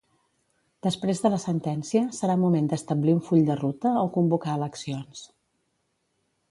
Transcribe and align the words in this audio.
Després 0.85 1.19
de 1.25 1.31
la 1.33 1.39
sentència 1.43 2.01
serà 2.21 2.37
moment 2.45 2.71
d'establir 2.73 3.15
un 3.19 3.23
full 3.29 3.45
de 3.51 3.59
ruta 3.61 3.93
o 4.07 4.11
convocar 4.19 4.59
eleccions. 4.61 5.25